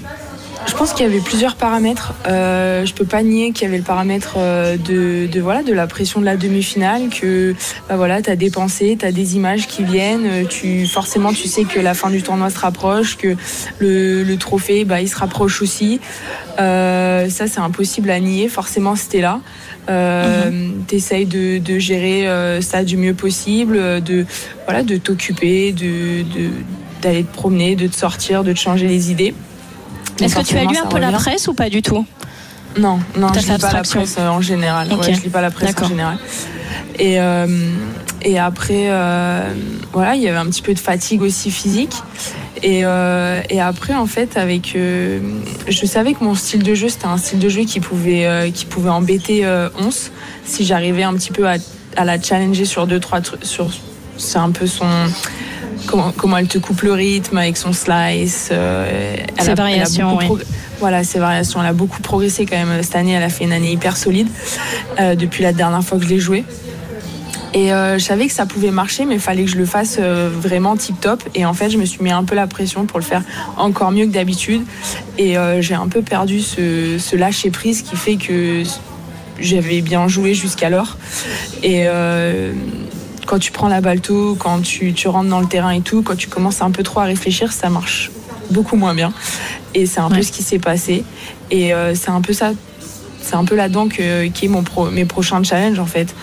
Je 0.67 0.75
pense 0.75 0.93
qu'il 0.93 1.07
y 1.07 1.09
avait 1.09 1.21
plusieurs 1.21 1.57
paramètres. 1.57 2.15
Euh, 2.27 2.85
je 2.85 2.93
peux 2.93 3.05
pas 3.05 3.23
nier 3.23 3.53
qu'il 3.53 3.65
y 3.65 3.69
avait 3.69 3.79
le 3.79 3.85
paramètre 3.85 4.35
euh, 4.37 4.77
de, 4.77 5.41
voilà 5.41 5.63
de 5.63 5.73
la 5.73 5.87
pression 5.87 6.21
de 6.21 6.25
la 6.25 6.37
demi-finale, 6.37 7.09
que 7.09 7.55
bah 7.89 7.97
voilà, 7.97 8.21
tu 8.21 8.31
as 8.31 8.37
des 8.37 8.51
pensées, 8.51 8.97
tu 8.99 9.07
as 9.07 9.13
des 9.13 9.37
images 9.37 9.67
qui 9.67 9.85
viennent, 9.85 10.27
euh, 10.27 10.45
tu 10.45 10.87
forcément 10.87 11.33
tu 11.33 11.49
sais 11.49 11.65
que 11.65 11.79
la 11.79 11.95
fin 11.95 12.11
du 12.11 12.23
tournoi 12.23 12.51
se 12.51 12.59
rapproche, 12.59 13.17
que 13.17 13.37
le, 13.79 14.37
trophée 14.37 14.85
bah, 14.85 15.01
il 15.01 15.09
se 15.09 15.17
rapproche 15.17 15.63
aussi. 15.63 16.01
Euh, 16.59 17.31
ça 17.31 17.47
c'est 17.47 17.61
impossible 17.61 18.11
à 18.11 18.21
nier, 18.21 18.49
forcément 18.49 18.97
c'était 18.97 19.21
là. 19.21 19.41
Euh, 19.89 20.51
mhm. 20.51 20.85
T'essayes 20.87 21.27
de, 21.27 21.59
de, 21.59 21.79
gérer 21.79 22.29
ça 22.61 22.83
du 22.83 22.97
mieux 22.97 23.15
possible, 23.15 24.03
de 24.03 24.27
voilà, 24.65 24.83
de 24.83 24.97
t'occuper, 24.97 25.73
de, 25.73 26.25
d'aller 27.03 27.23
te 27.23 27.33
promener, 27.33 27.77
de 27.77 27.87
te 27.87 27.95
sortir, 27.95 28.43
de 28.43 28.53
te 28.53 28.59
changer 28.59 28.89
les 28.89 29.11
idées. 29.11 29.35
Est-ce 30.21 30.37
que 30.37 30.43
tu 30.43 30.57
as 30.57 30.65
lu 30.65 30.77
un 30.77 30.87
peu 30.87 30.99
la 30.99 31.13
presse 31.13 31.49
ou 31.49 31.55
pas 31.55 31.69
du 31.69 31.83
tout? 31.83 32.05
Non, 32.79 32.99
non, 33.17 33.29
je 33.33 33.41
lis 33.41 33.59
pas 33.59 33.73
la 33.73 33.83
presse 33.83 34.17
euh, 34.19 34.29
en 34.29 34.41
général. 34.41 34.93
Okay. 34.93 35.15
je 35.15 35.23
lis 35.23 35.31
pas 35.31 35.41
la 35.41 35.51
presse 35.51 35.75
en 35.81 35.89
général. 35.89 36.19
Et, 36.99 37.19
euh, 37.21 37.47
et 38.23 38.39
après, 38.39 38.87
euh, 38.89 39.53
voilà, 39.93 40.15
il 40.15 40.23
y 40.23 40.29
avait 40.29 40.39
un 40.39 40.47
petit 40.47 40.63
peu 40.63 40.75
de 40.75 40.79
fatigue 40.79 41.23
aussi 41.23 41.51
physique. 41.51 41.95
Et, 42.63 42.81
et 42.81 43.61
après, 43.61 43.95
en 43.95 44.07
fait, 44.07 44.37
avec, 44.37 44.75
je 44.75 45.87
savais 45.87 46.15
que 46.15 46.25
mon 46.25 46.35
style 46.35 46.63
de 46.63 46.75
jeu, 46.75 46.89
c'était 46.89 47.07
un 47.07 47.19
style 47.19 47.39
de 47.39 47.49
jeu 47.49 47.63
qui 47.65 47.81
pouvait, 47.81 48.51
qui 48.53 48.65
pouvait 48.65 48.91
embêter 48.91 49.47
11 49.79 50.11
si 50.45 50.65
j'arrivais 50.65 51.03
un 51.03 51.15
petit 51.15 51.33
peu 51.33 51.47
à, 51.47 51.57
à, 51.97 52.05
la 52.05 52.21
challenger 52.21 52.65
sur 52.65 52.87
deux 52.87 52.99
trois 52.99 53.21
trucs. 53.21 53.45
Sur, 53.45 53.69
c'est 54.17 54.39
un 54.39 54.51
peu 54.51 54.67
son 54.67 54.87
comment, 55.87 56.37
elle 56.37 56.49
te 56.49 56.59
coupe 56.59 56.83
le 56.83 56.93
rythme 56.93 57.39
avec 57.39 57.57
son 57.57 57.73
slice. 57.73 58.51
Euh, 58.53 59.17
ses 59.41 59.55
variations, 59.55 60.17
oui. 60.17 60.27
Voilà, 60.81 61.05
ses 61.05 61.19
variations. 61.19 61.61
Elle 61.61 61.69
a 61.69 61.73
beaucoup 61.73 62.03
progressé 62.03 62.45
quand 62.45 62.57
même 62.57 62.83
cette 62.83 62.97
année. 62.97 63.13
Elle 63.13 63.23
a 63.23 63.29
fait 63.29 63.45
une 63.45 63.53
année 63.53 63.73
hyper 63.73 63.97
solide 63.97 64.29
euh, 65.01 65.15
depuis 65.15 65.43
la 65.43 65.53
dernière 65.53 65.83
fois 65.83 65.99
que 65.99 66.05
je 66.05 66.09
l'ai 66.09 66.19
joué. 66.19 66.45
Et 67.55 67.73
euh, 67.73 67.99
je 67.99 68.05
savais 68.05 68.27
que 68.27 68.33
ça 68.33 68.45
pouvait 68.45 68.71
marcher, 68.71 69.07
mais 69.07 69.15
il 69.15 69.21
fallait 69.21 69.45
que 69.45 69.51
je 69.51 69.57
le 69.57 69.65
fasse 69.65 69.99
vraiment 69.99 70.77
tip 70.77 71.01
top. 71.01 71.23
Et 71.35 71.47
en 71.47 71.55
fait, 71.55 71.71
je 71.71 71.79
me 71.79 71.87
suis 71.87 72.03
mis 72.03 72.11
un 72.11 72.25
peu 72.25 72.35
la 72.35 72.47
pression 72.47 72.85
pour 72.85 72.99
le 72.99 73.05
faire 73.05 73.23
encore 73.57 73.93
mieux 73.93 74.05
que 74.05 74.13
d'habitude. 74.13 74.63
Et 75.17 75.37
j'ai 75.61 75.75
un 75.75 75.89
peu 75.89 76.03
perdu 76.03 76.41
ce, 76.41 76.99
ce 76.99 77.17
lâcher 77.17 77.51
prise 77.51 77.83
qui 77.83 77.97
fait 77.97 78.17
que 78.17 78.63
j'avais 79.41 79.81
bien 79.81 80.09
joué 80.09 80.35
jusqu'alors. 80.35 80.97
Et 81.63 81.85
euh, 81.87 82.53
quand 83.27 83.39
tu 83.39 83.53
prends 83.53 83.69
la 83.69 83.81
balle 83.81 84.01
tôt, 84.01 84.37
quand 84.39 84.61
tu, 84.63 84.93
tu 84.93 85.09
rentres 85.09 85.29
dans 85.29 85.41
le 85.41 85.47
terrain 85.47 85.71
et 85.71 85.81
tout, 85.83 86.03
quand 86.03 86.17
tu 86.17 86.29
commences 86.29 86.63
un 86.63 86.71
peu 86.71 86.83
trop 86.83 87.01
à 87.01 87.05
réfléchir, 87.05 87.53
ça 87.53 87.69
marche 87.69 88.11
beaucoup 88.51 88.77
moins 88.77 88.95
bien. 88.95 89.13
Et 89.75 89.87
c'est 89.87 90.01
un 90.01 90.09
peu 90.09 90.23
ce 90.23 90.33
qui 90.33 90.43
s'est 90.43 90.59
passé. 90.61 91.05
Et 91.51 91.75
euh, 91.75 91.95
c'est 91.95 92.11
un 92.11 92.21
peu 92.21 92.33
ça. 92.33 92.53
C'est 93.21 93.35
un 93.35 93.45
peu 93.45 93.57
là-dedans 93.57 93.89
que, 93.89 94.29
qui 94.29 94.45
est 94.45 94.49
mon 94.49 94.63
pro- 94.63 94.89
mes 94.89 95.05
prochains 95.05 95.43
challenges 95.43 95.81
en 95.81 95.87
fait, 95.87 96.15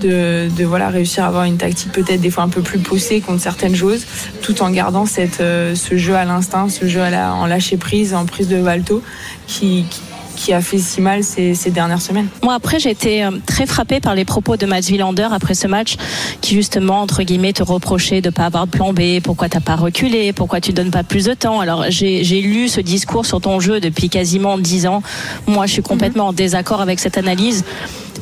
de, 0.00 0.48
de 0.56 0.64
voilà 0.64 0.90
réussir 0.90 1.24
à 1.24 1.26
avoir 1.26 1.42
une 1.42 1.56
tactique 1.56 1.90
peut-être 1.90 2.20
des 2.20 2.30
fois 2.30 2.44
un 2.44 2.48
peu 2.48 2.62
plus 2.62 2.78
poussée 2.78 3.20
contre 3.20 3.42
certaines 3.42 3.74
choses, 3.74 4.06
tout 4.42 4.62
en 4.62 4.70
gardant 4.70 5.04
cette, 5.04 5.40
euh, 5.40 5.74
ce 5.74 5.96
jeu 5.96 6.14
à 6.14 6.24
l'instinct, 6.24 6.68
ce 6.68 6.86
jeu 6.86 7.00
à 7.02 7.10
la, 7.10 7.34
en 7.34 7.46
lâcher 7.46 7.76
prise, 7.78 8.14
en 8.14 8.26
prise 8.26 8.46
de 8.46 8.58
Valto, 8.58 9.02
qui, 9.48 9.86
qui, 9.90 10.02
qui 10.42 10.52
a 10.52 10.60
fait 10.60 10.78
si 10.78 11.00
mal 11.00 11.22
ces, 11.22 11.54
ces 11.54 11.70
dernières 11.70 12.02
semaines. 12.02 12.26
Moi, 12.42 12.54
après, 12.54 12.80
j'ai 12.80 12.90
été 12.90 13.24
euh, 13.24 13.30
très 13.46 13.64
frappée 13.64 14.00
par 14.00 14.16
les 14.16 14.24
propos 14.24 14.56
de 14.56 14.66
Mats 14.66 14.80
Wilander 14.90 15.28
après 15.30 15.54
ce 15.54 15.68
match, 15.68 15.96
qui 16.40 16.54
justement, 16.54 17.00
entre 17.00 17.22
guillemets, 17.22 17.52
te 17.52 17.62
reprochait 17.62 18.20
de 18.20 18.30
pas 18.30 18.46
avoir 18.46 18.66
de 18.66 18.72
plan 18.72 18.92
B, 18.92 19.20
pourquoi 19.22 19.48
t'as 19.48 19.60
pas 19.60 19.76
reculé, 19.76 20.32
pourquoi 20.32 20.60
tu 20.60 20.72
donnes 20.72 20.90
pas 20.90 21.04
plus 21.04 21.26
de 21.26 21.34
temps? 21.34 21.60
Alors, 21.60 21.84
j'ai 21.88 22.40
lu 22.40 22.68
ce 22.68 22.80
discours 22.80 23.24
sur 23.24 23.40
ton 23.40 23.60
jeu 23.60 23.78
depuis 23.78 24.08
quasiment 24.08 24.58
dix 24.58 24.86
ans. 24.86 25.02
Moi, 25.46 25.66
je 25.66 25.74
suis 25.74 25.82
complètement 25.82 26.28
en 26.28 26.32
désaccord 26.32 26.80
avec 26.80 26.98
cette 26.98 27.18
analyse. 27.18 27.64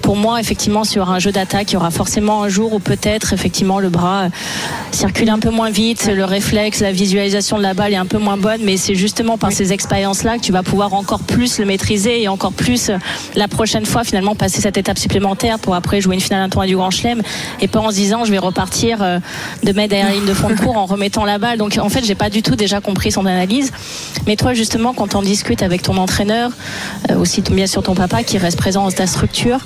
Pour 0.02 0.16
moi, 0.16 0.40
effectivement, 0.40 0.84
sur 0.84 1.10
un 1.10 1.18
jeu 1.18 1.30
d'attaque, 1.30 1.70
il 1.70 1.74
y 1.74 1.76
aura 1.76 1.90
forcément 1.90 2.42
un 2.42 2.48
jour 2.48 2.72
où 2.72 2.78
peut-être, 2.78 3.32
effectivement, 3.34 3.80
le 3.80 3.90
bras 3.90 4.24
euh, 4.24 4.28
circule 4.92 5.28
un 5.28 5.38
peu 5.38 5.50
moins 5.50 5.70
vite, 5.70 6.10
le 6.12 6.24
réflexe, 6.24 6.80
la 6.80 6.90
visualisation 6.90 7.58
de 7.58 7.62
la 7.62 7.74
balle 7.74 7.92
est 7.92 7.96
un 7.96 8.06
peu 8.06 8.18
moins 8.18 8.38
bonne, 8.38 8.60
mais 8.64 8.76
c'est 8.78 8.94
justement 8.94 9.36
par 9.36 9.52
ces 9.52 9.72
expériences-là 9.72 10.38
que 10.38 10.42
tu 10.42 10.52
vas 10.52 10.62
pouvoir 10.62 10.94
encore 10.94 11.20
plus 11.20 11.58
le 11.58 11.66
maîtriser 11.66 12.09
et 12.18 12.28
encore 12.28 12.52
plus 12.52 12.88
euh, 12.90 12.96
la 13.36 13.48
prochaine 13.48 13.86
fois 13.86 14.04
finalement 14.04 14.34
passer 14.34 14.60
cette 14.60 14.76
étape 14.76 14.98
supplémentaire 14.98 15.58
pour 15.58 15.74
après 15.74 16.00
jouer 16.00 16.14
une 16.14 16.20
finale 16.20 16.42
un 16.42 16.48
tournoi 16.48 16.66
du 16.66 16.76
Grand 16.76 16.90
Chelem 16.90 17.22
et 17.60 17.68
pas 17.68 17.80
en 17.80 17.90
se 17.90 17.94
disant 17.96 18.24
je 18.24 18.30
vais 18.30 18.38
repartir 18.38 18.98
euh, 19.02 19.18
de 19.62 19.72
mettre 19.72 19.90
derrière 19.90 20.08
la 20.08 20.14
ligne 20.14 20.26
de 20.26 20.34
fond 20.34 20.48
de 20.50 20.54
cours 20.54 20.76
en 20.76 20.86
remettant 20.86 21.24
la 21.24 21.38
balle. 21.38 21.58
Donc 21.58 21.78
en 21.80 21.88
fait, 21.88 22.04
j'ai 22.04 22.14
pas 22.14 22.30
du 22.30 22.42
tout 22.42 22.56
déjà 22.56 22.80
compris 22.80 23.12
son 23.12 23.26
analyse. 23.26 23.72
Mais 24.26 24.36
toi, 24.36 24.54
justement, 24.54 24.92
quand 24.94 25.14
on 25.14 25.22
discute 25.22 25.62
avec 25.62 25.82
ton 25.82 25.96
entraîneur, 25.96 26.50
euh, 27.10 27.16
aussi 27.18 27.40
bien 27.42 27.66
sûr 27.66 27.82
ton 27.82 27.94
papa 27.94 28.22
qui 28.22 28.38
reste 28.38 28.56
présent 28.58 28.84
dans 28.84 28.90
ta 28.90 29.06
structure, 29.06 29.58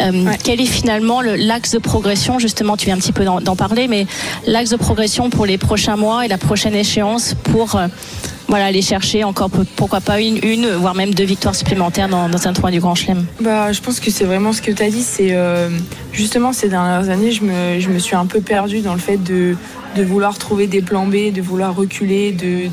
euh, 0.00 0.10
Ouais. 0.26 0.38
quel 0.42 0.60
est 0.60 0.66
finalement 0.66 1.20
le- 1.20 1.36
l'axe 1.36 1.72
de 1.72 1.78
progression? 1.78 2.38
Justement, 2.38 2.76
tu 2.76 2.86
viens 2.86 2.94
un 2.96 2.98
petit 2.98 3.12
peu 3.12 3.24
d'en 3.24 3.40
d'en 3.40 3.56
parler, 3.56 3.88
mais 3.88 4.06
l'axe 4.46 4.70
de 4.70 4.76
progression 4.76 5.30
pour 5.30 5.46
les 5.46 5.58
prochains 5.58 5.96
mois 5.96 6.24
et 6.24 6.28
la 6.28 6.38
prochaine 6.38 6.74
échéance 6.74 7.34
pour 7.44 7.76
euh, 7.76 7.86
voilà, 8.50 8.66
aller 8.66 8.82
chercher 8.82 9.22
encore 9.22 9.48
pourquoi 9.76 10.00
pas 10.00 10.20
une, 10.20 10.66
voire 10.74 10.96
même 10.96 11.14
deux 11.14 11.24
victoires 11.24 11.54
supplémentaires 11.54 12.08
dans, 12.08 12.28
un 12.48 12.52
tournoi 12.52 12.72
du 12.72 12.80
Grand 12.80 12.96
Chelem. 12.96 13.24
Bah, 13.40 13.70
je 13.70 13.80
pense 13.80 14.00
que 14.00 14.10
c'est 14.10 14.24
vraiment 14.24 14.52
ce 14.52 14.60
que 14.60 14.72
tu 14.72 14.82
as 14.82 14.90
dit. 14.90 15.02
C'est 15.02 15.30
euh, 15.30 15.68
justement 16.12 16.52
ces 16.52 16.68
dernières 16.68 17.08
années, 17.10 17.30
je 17.30 17.44
me, 17.44 17.78
je 17.78 17.88
me 17.88 18.00
suis 18.00 18.16
un 18.16 18.26
peu 18.26 18.40
perdue 18.40 18.80
dans 18.80 18.94
le 18.94 18.98
fait 18.98 19.18
de, 19.18 19.56
de 19.96 20.02
vouloir 20.02 20.36
trouver 20.36 20.66
des 20.66 20.82
plans 20.82 21.06
B, 21.06 21.32
de 21.32 21.40
vouloir 21.40 21.76
reculer, 21.76 22.32
de 22.32 22.68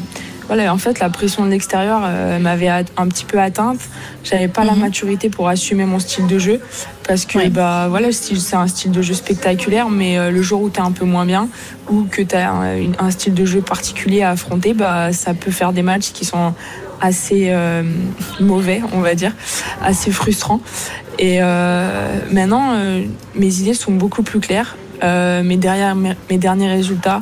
voilà. 0.47 0.73
En 0.73 0.77
fait, 0.77 0.99
la 0.99 1.09
pression 1.09 1.45
de 1.45 1.51
l'extérieur 1.51 2.01
euh, 2.03 2.39
m'avait 2.39 2.69
un 2.69 3.07
petit 3.07 3.25
peu 3.25 3.39
atteinte. 3.39 3.79
J'avais 4.23 4.47
pas 4.47 4.63
la 4.63 4.73
Mhm. 4.73 4.79
maturité 4.79 5.29
pour 5.29 5.47
assumer 5.47 5.85
mon 5.85 5.99
style 5.99 6.27
de 6.27 6.39
jeu 6.39 6.59
parce 7.07 7.25
que 7.25 7.37
Ouais. 7.37 7.49
bah 7.49 7.87
voilà, 7.89 8.09
c'est 8.11 8.55
un 8.55 8.67
style 8.67 8.91
de 8.91 9.01
jeu 9.01 9.13
spectaculaire, 9.13 9.89
mais 9.89 10.17
euh, 10.17 10.31
le 10.31 10.41
jour 10.41 10.61
où 10.61 10.69
tu 10.69 10.79
es 10.79 10.83
un 10.83 10.91
peu 10.91 11.05
moins 11.05 11.25
bien 11.25 11.47
ou 11.89 12.03
que 12.03 12.21
tu 12.21 12.35
as 12.35 12.51
un, 12.51 13.11
style 13.11 13.33
de 13.33 13.45
jeu 13.45 13.61
particulier 13.61 14.23
à 14.23 14.31
affronter, 14.31 14.73
bah 14.73 15.13
ça 15.13 15.33
peut 15.33 15.51
faire 15.51 15.73
des 15.73 15.83
matchs 15.83 16.11
qui 16.11 16.25
sont 16.25 16.53
assez 16.99 17.47
euh, 17.49 17.83
mauvais, 18.39 18.81
on 18.93 18.99
va 19.01 19.15
dire, 19.15 19.33
assez 19.81 20.11
frustrants. 20.11 20.61
Et 21.19 21.39
maintenant, 22.31 22.75
mes 23.35 23.59
idées 23.59 23.73
sont 23.73 23.91
beaucoup 23.91 24.23
plus 24.23 24.39
claires. 24.39 24.75
Euh, 25.03 25.43
mes, 25.43 25.57
derrière, 25.57 25.95
mes, 25.95 26.13
mes 26.29 26.37
derniers 26.37 26.69
résultats 26.69 27.21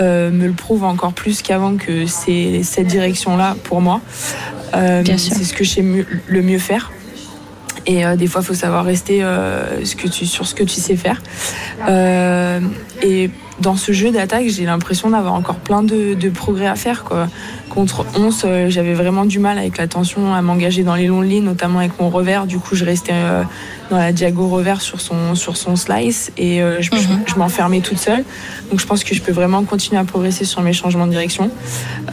euh, 0.00 0.30
me 0.30 0.46
le 0.46 0.52
prouvent 0.52 0.84
encore 0.84 1.12
plus 1.12 1.42
qu'avant 1.42 1.76
que 1.76 2.06
c'est 2.06 2.62
cette 2.62 2.86
direction-là 2.86 3.56
pour 3.64 3.80
moi. 3.80 4.00
Euh, 4.74 5.02
Bien 5.02 5.16
sûr. 5.18 5.34
c'est 5.36 5.44
ce 5.44 5.54
que 5.54 5.64
je 5.64 5.70
sais 5.70 5.82
mieux- 5.82 6.06
le 6.26 6.42
mieux 6.42 6.58
faire. 6.58 6.92
Et 7.86 8.04
euh, 8.04 8.16
des 8.16 8.26
fois, 8.26 8.40
il 8.42 8.46
faut 8.46 8.54
savoir 8.54 8.84
rester 8.84 9.22
euh, 9.22 9.84
ce 9.84 9.94
que 9.94 10.08
tu, 10.08 10.26
sur 10.26 10.46
ce 10.46 10.54
que 10.54 10.64
tu 10.64 10.80
sais 10.80 10.96
faire. 10.96 11.22
Et 13.02 13.30
dans 13.60 13.76
ce 13.76 13.92
jeu 13.92 14.10
d'attaque, 14.10 14.46
j'ai 14.48 14.64
l'impression 14.64 15.10
d'avoir 15.10 15.34
encore 15.34 15.56
plein 15.56 15.82
de, 15.82 16.14
de 16.14 16.28
progrès 16.28 16.66
à 16.66 16.74
faire. 16.76 17.04
Quoi. 17.04 17.28
Contre 17.70 18.04
11, 18.18 18.42
euh, 18.44 18.66
j'avais 18.70 18.94
vraiment 18.94 19.24
du 19.24 19.38
mal 19.38 19.58
avec 19.58 19.78
la 19.78 19.86
tension 19.86 20.34
à 20.34 20.42
m'engager 20.42 20.82
dans 20.82 20.94
les 20.94 21.06
longs 21.06 21.20
lignes, 21.22 21.44
notamment 21.44 21.78
avec 21.80 21.98
mon 22.00 22.10
revers. 22.10 22.46
Du 22.46 22.58
coup, 22.58 22.74
je 22.76 22.84
restais 22.84 23.12
euh, 23.14 23.42
dans 23.90 23.98
la 23.98 24.12
diago 24.12 24.48
revers 24.48 24.80
sur 24.80 25.00
son, 25.00 25.34
sur 25.34 25.56
son 25.56 25.76
slice 25.76 26.32
et 26.36 26.62
euh, 26.62 26.80
je, 26.80 26.90
Mhm. 26.96 27.24
je 27.26 27.34
m'enfermais 27.36 27.80
toute 27.80 27.98
seule. 27.98 28.24
Donc, 28.70 28.80
je 28.80 28.86
pense 28.86 29.04
que 29.04 29.14
je 29.14 29.20
peux 29.22 29.32
vraiment 29.32 29.62
continuer 29.64 30.00
à 30.00 30.04
progresser 30.04 30.44
sur 30.44 30.60
mes 30.62 30.72
changements 30.72 31.06
de 31.06 31.12
direction. 31.12 31.50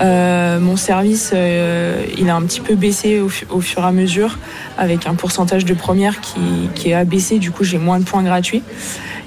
Euh, 0.02 0.60
mon 0.60 0.76
service, 0.78 1.32
euh, 1.34 2.04
il 2.18 2.30
a 2.30 2.36
un 2.36 2.42
petit 2.44 2.62
peu 2.62 2.76
baissé 2.76 3.20
au, 3.22 3.30
au 3.50 3.62
fur 3.62 3.84
et 3.84 3.86
à 3.88 3.92
mesure, 3.92 4.38
avec 4.78 5.08
un 5.08 5.16
pourcentage 5.16 5.66
de 5.66 5.74
première 5.74 6.20
qui, 6.22 6.40
qui 6.76 6.94
a 6.94 7.04
baissé. 7.06 7.40
Du 7.40 7.52
coup, 7.52 7.64
j'ai 7.64 7.78
moins 7.78 8.00
de 8.00 8.06
points 8.06 8.24
gratuits. 8.24 8.64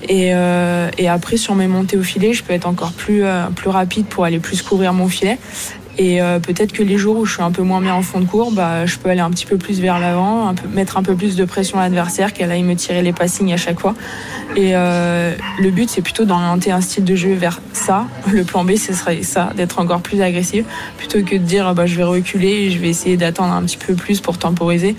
Et, 0.08 0.34
euh, 0.34 0.90
et 0.98 1.08
après, 1.08 1.36
sur 1.36 1.54
mes 1.54 1.66
montées 1.66 1.96
au 1.96 2.02
filet, 2.02 2.32
je 2.32 2.44
peux 2.44 2.52
être 2.52 2.66
encore 2.66 2.92
plus, 2.92 3.24
euh, 3.24 3.46
plus 3.54 3.70
rapide 3.70 4.06
pour 4.06 4.24
aller 4.24 4.38
plus 4.38 4.62
couvrir 4.62 4.92
mon 4.92 5.08
filet. 5.08 5.38
Et 5.98 6.20
euh, 6.20 6.38
peut-être 6.38 6.72
que 6.72 6.82
les 6.82 6.98
jours 6.98 7.16
où 7.16 7.24
je 7.24 7.34
suis 7.34 7.42
un 7.42 7.50
peu 7.50 7.62
moins 7.62 7.80
bien 7.80 7.94
en 7.94 8.02
fond 8.02 8.20
de 8.20 8.26
cours, 8.26 8.52
bah, 8.52 8.84
je 8.84 8.98
peux 8.98 9.08
aller 9.08 9.20
un 9.20 9.30
petit 9.30 9.46
peu 9.46 9.56
plus 9.56 9.80
vers 9.80 9.98
l'avant, 9.98 10.54
mettre 10.72 10.98
un 10.98 11.02
peu 11.02 11.14
plus 11.14 11.36
de 11.36 11.44
pression 11.44 11.78
à 11.78 11.84
l'adversaire, 11.84 12.34
qu'elle 12.34 12.50
aille 12.50 12.62
me 12.64 12.74
tirer 12.74 13.02
les 13.02 13.14
passings 13.14 13.52
à 13.52 13.56
chaque 13.56 13.80
fois. 13.80 13.94
Et 14.56 14.72
euh, 14.74 15.34
le 15.58 15.70
but, 15.70 15.88
c'est 15.88 16.02
plutôt 16.02 16.26
d'orienter 16.26 16.70
un 16.70 16.82
style 16.82 17.04
de 17.04 17.16
jeu 17.16 17.32
vers 17.32 17.62
ça. 17.72 18.06
Le 18.30 18.44
plan 18.44 18.64
B, 18.64 18.76
ce 18.76 18.92
serait 18.92 19.22
ça, 19.22 19.50
d'être 19.56 19.78
encore 19.78 20.00
plus 20.00 20.20
agressif, 20.20 20.66
plutôt 20.98 21.22
que 21.22 21.36
de 21.36 21.42
dire 21.42 21.74
bah, 21.74 21.86
je 21.86 21.96
vais 21.96 22.04
reculer 22.04 22.66
et 22.66 22.70
je 22.70 22.78
vais 22.78 22.90
essayer 22.90 23.16
d'attendre 23.16 23.54
un 23.54 23.62
petit 23.62 23.78
peu 23.78 23.94
plus 23.94 24.20
pour 24.20 24.36
temporiser. 24.36 24.96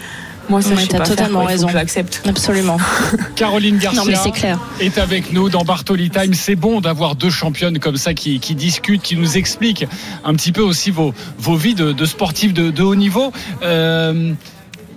Moi, 0.50 0.62
ça, 0.62 0.70
Ouais, 0.70 0.76
je 0.82 0.88
pas 0.88 0.98
faire, 0.98 1.04
totalement 1.16 1.44
raison. 1.44 1.68
l'accepte. 1.74 2.22
Absolument. 2.28 2.78
Caroline 3.36 3.78
Garcia 3.78 4.00
Non, 4.02 4.06
mais 4.08 4.16
c'est 4.16 4.32
clair. 4.32 4.60
est 4.80 4.98
avec 4.98 5.34
nous 5.34 5.50
dans 5.50 5.64
Bartoli 5.64 6.10
Time. 6.10 6.34
C'est 6.34 6.56
bon 6.56 6.80
d'avoir 6.82 7.16
deux 7.16 7.30
championnes 7.30 7.80
comme 7.80 7.98
ça 7.98 8.14
qui, 8.14 8.40
qui 8.40 8.56
discutent, 8.56 9.02
qui 9.02 9.16
nous 9.16 9.38
expliquent 9.38 9.86
un 10.24 10.34
petit 10.36 10.52
peu 10.52 10.62
aussi 10.62 10.92
vos, 10.92 11.14
vos 11.38 11.56
vies 11.56 11.76
de, 11.76 11.92
de 11.92 12.06
sportifs 12.06 12.54
de, 12.54 12.72
de 12.72 12.84
haut 12.84 12.96
niveau. 12.96 13.32
Euh, 13.64 14.34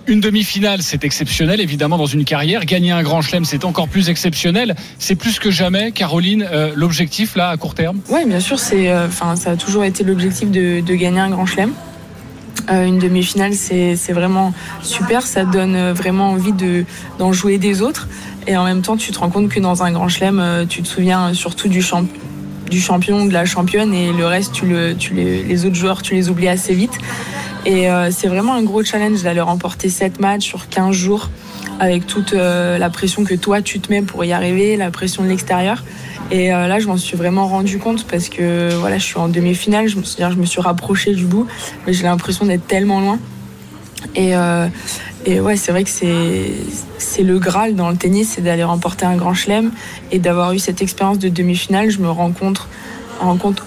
une 0.07 0.19
demi-finale, 0.19 0.81
c'est 0.81 1.03
exceptionnel, 1.03 1.61
évidemment, 1.61 1.97
dans 1.97 2.07
une 2.07 2.25
carrière. 2.25 2.65
Gagner 2.65 2.91
un 2.91 3.03
grand 3.03 3.21
chelem, 3.21 3.45
c'est 3.45 3.63
encore 3.65 3.87
plus 3.87 4.09
exceptionnel. 4.09 4.75
C'est 4.97 5.15
plus 5.15 5.37
que 5.39 5.51
jamais, 5.51 5.91
Caroline, 5.91 6.47
euh, 6.51 6.71
l'objectif, 6.75 7.35
là, 7.35 7.49
à 7.49 7.57
court 7.57 7.75
terme? 7.75 7.99
Oui, 8.09 8.21
bien 8.25 8.39
sûr, 8.39 8.57
c'est, 8.59 8.89
euh, 8.89 9.05
enfin, 9.07 9.35
ça 9.35 9.51
a 9.51 9.55
toujours 9.55 9.83
été 9.83 10.03
l'objectif 10.03 10.49
de, 10.49 10.81
de 10.81 10.95
gagner 10.95 11.19
un 11.19 11.29
grand 11.29 11.45
chelem. 11.45 11.71
Une 12.69 12.99
demi-finale, 12.99 13.53
c'est 13.53 14.13
vraiment 14.13 14.53
super. 14.81 15.23
Ça 15.23 15.45
donne 15.45 15.75
euh, 15.75 15.93
vraiment 15.93 16.31
envie 16.31 16.53
de 16.53 16.85
d'en 17.17 17.33
jouer 17.33 17.57
des 17.57 17.81
autres. 17.81 18.07
Et 18.47 18.57
en 18.57 18.63
même 18.63 18.81
temps, 18.81 18.97
tu 18.97 19.11
te 19.11 19.19
rends 19.19 19.29
compte 19.29 19.49
que 19.49 19.59
dans 19.59 19.83
un 19.83 19.91
grand 19.91 20.09
chelem, 20.09 20.39
euh, 20.39 20.65
tu 20.65 20.81
te 20.81 20.87
souviens 20.87 21.33
surtout 21.33 21.67
du, 21.67 21.81
champ, 21.81 22.05
du 22.69 22.79
champion, 22.79 23.25
de 23.25 23.33
la 23.33 23.45
championne, 23.45 23.93
et 23.93 24.11
le 24.13 24.25
reste, 24.25 24.53
tu 24.53 24.65
le, 24.65 24.95
tu 24.95 25.13
les, 25.13 25.65
autres 25.65 25.75
joueurs, 25.75 26.01
tu 26.01 26.15
les 26.15 26.29
oublies 26.29 26.47
assez 26.47 26.73
vite. 26.73 26.97
Et 27.65 27.89
euh, 27.89 28.09
c'est 28.11 28.27
vraiment 28.27 28.55
un 28.55 28.63
gros 28.63 28.83
challenge 28.83 29.21
d'aller 29.21 29.41
remporter 29.41 29.89
7 29.89 30.19
matchs 30.19 30.45
sur 30.45 30.67
15 30.69 30.95
jours 30.95 31.29
avec 31.79 32.05
toute 32.05 32.33
la 32.33 32.89
pression 32.91 33.23
que 33.23 33.33
toi 33.33 33.63
tu 33.63 33.79
te 33.79 33.91
mets 33.91 34.03
pour 34.03 34.23
y 34.23 34.33
arriver, 34.33 34.77
la 34.77 34.91
pression 34.91 35.23
de 35.23 35.29
l'extérieur. 35.29 35.83
Et 36.31 36.53
euh, 36.53 36.67
là, 36.67 36.79
je 36.79 36.87
m'en 36.87 36.97
suis 36.97 37.17
vraiment 37.17 37.45
rendu 37.47 37.77
compte 37.77 38.07
parce 38.07 38.29
que 38.29 38.73
voilà, 38.75 38.97
je 38.97 39.03
suis 39.03 39.17
en 39.17 39.27
demi-finale, 39.27 39.87
je 39.89 39.97
me 39.97 40.03
suis, 40.03 40.23
je 40.23 40.37
me 40.37 40.45
suis 40.45 40.61
rapprochée 40.61 41.13
du 41.13 41.25
bout, 41.25 41.45
mais 41.85 41.91
j'ai 41.91 42.03
l'impression 42.03 42.45
d'être 42.45 42.65
tellement 42.65 43.01
loin. 43.01 43.19
Et, 44.15 44.35
euh, 44.35 44.67
ouais, 45.27 45.57
c'est 45.57 45.71
vrai 45.71 45.83
que 45.83 45.89
c'est 45.89 47.23
le 47.23 47.37
Graal 47.37 47.75
dans 47.75 47.89
le 47.89 47.97
tennis, 47.97 48.33
c'est 48.35 48.41
d'aller 48.41 48.63
remporter 48.63 49.05
un 49.05 49.17
grand 49.17 49.33
chelem 49.33 49.71
et 50.11 50.19
d'avoir 50.19 50.53
eu 50.53 50.59
cette 50.59 50.81
expérience 50.81 51.19
de 51.19 51.27
demi-finale. 51.27 51.89
Je 51.89 51.99
me 51.99 52.09
rends 52.09 52.31
compte, 52.31 52.67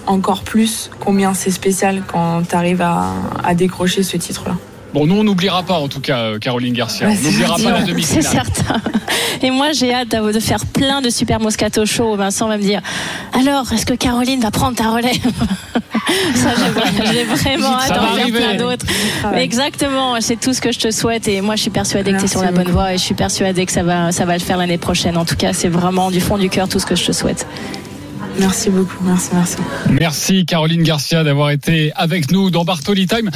encore 0.07 0.43
plus 0.43 0.91
combien 1.01 1.35
c'est 1.35 1.51
spécial 1.51 2.03
quand 2.09 2.49
tu 2.49 2.57
arrives 2.57 2.83
à 2.83 3.55
décrocher 3.55 4.03
ce 4.03 4.17
titre-là. 4.17 4.57
Bon, 4.95 5.07
nous, 5.07 5.17
on 5.17 5.25
n'oubliera 5.25 5.63
pas, 5.65 5.75
en 5.75 5.89
tout 5.89 6.01
cas, 6.01 6.19
euh, 6.21 6.39
Caroline 6.39 6.73
Garcia. 6.73 7.09
Ouais, 7.09 7.17
on 7.21 7.23
n'oubliera 7.25 7.57
c'est 7.59 7.65
pas 7.65 7.71
la 7.73 7.81
C'est 7.81 7.87
demi-finale. 7.87 8.23
certain. 8.25 8.81
Et 9.43 9.51
moi, 9.51 9.73
j'ai 9.73 9.93
hâte 9.93 10.09
de 10.09 10.39
faire 10.41 10.65
plein 10.67 11.03
de 11.03 11.11
super 11.11 11.41
Moscato 11.41 11.85
Show. 11.85 12.15
Vincent 12.17 12.47
va 12.49 12.57
me 12.57 12.63
dire 12.63 12.81
Alors, 13.33 13.71
est-ce 13.73 13.85
que 13.85 13.95
Caroline 13.95 14.41
va 14.41 14.51
prendre 14.53 14.77
ta 14.77 14.91
relève? 14.91 15.13
Ça, 16.35 16.51
j'ai 16.57 16.71
vra- 16.71 17.13
j'ai 17.13 17.25
vraiment 17.25 17.77
hâte 17.77 17.93
d'en 17.95 18.15
faire 18.15 18.27
plein 18.29 18.55
d'autres. 18.57 18.87
Exactement, 19.37 20.17
c'est 20.21 20.39
tout 20.39 20.53
ce 20.55 20.61
que 20.61 20.71
je 20.71 20.79
te 20.79 20.91
souhaite. 20.91 21.27
Et 21.29 21.41
moi, 21.41 21.57
je 21.57 21.63
suis 21.63 21.71
persuadée 21.71 22.13
que 22.13 22.17
tu 22.17 22.21
es 22.21 22.23
Merci 22.23 22.33
sur 22.33 22.43
la 22.43 22.53
bonne 22.53 22.63
beaucoup. 22.65 22.73
voie 22.77 22.95
et 22.95 22.99
je 22.99 23.03
suis 23.03 23.15
persuadée 23.15 23.67
que 23.67 23.73
ça 23.73 23.83
va, 23.83 24.13
ça 24.13 24.25
va 24.25 24.35
le 24.35 24.43
faire 24.43 24.59
l'année 24.59 24.79
prochaine. 24.79 25.17
En 25.17 25.25
tout 25.25 25.37
cas, 25.37 25.53
c'est 25.53 25.69
vraiment 25.69 26.11
du 26.11 26.21
fond 26.21 26.39
du 26.39 26.49
cœur 26.51 26.69
tout 26.69 26.79
ce 26.79 26.87
que 26.87 26.95
je 26.95 27.05
te 27.07 27.13
souhaite. 27.13 27.47
Merci 28.39 28.69
beaucoup, 28.71 28.97
merci, 29.05 29.29
merci. 29.33 29.57
Merci 29.91 30.45
Caroline 30.45 30.83
Garcia 30.83 31.23
d'avoir 31.23 31.51
été 31.51 31.93
avec 31.95 32.33
nous 32.33 32.51
dans 32.51 32.65
Bartoli 32.65 33.07
Time. 33.07 33.31